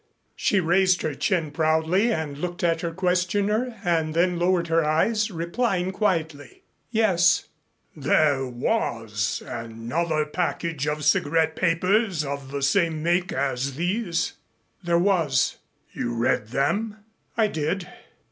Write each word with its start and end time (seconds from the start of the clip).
She 0.35 0.59
raised 0.59 1.03
her 1.03 1.13
chin 1.13 1.51
proudly 1.51 2.11
and 2.11 2.35
looked 2.39 2.63
at 2.63 2.81
her 2.81 2.91
questioner 2.91 3.79
and 3.83 4.15
then 4.15 4.39
lowered 4.39 4.67
her 4.67 4.83
eyes, 4.83 5.29
replying 5.29 5.91
quietly: 5.91 6.63
"Yes." 6.89 7.49
"There 7.95 8.47
was 8.47 9.43
another 9.45 10.25
package 10.25 10.87
of 10.87 11.05
cigarette 11.05 11.55
papers 11.55 12.25
of 12.25 12.49
the 12.49 12.63
same 12.63 13.03
make 13.03 13.31
as 13.31 13.75
these?" 13.75 14.33
"There 14.81 14.97
was." 14.97 15.57
"You 15.93 16.15
read 16.15 16.47
them?" 16.47 17.05
"I 17.37 17.45
did." 17.45 17.87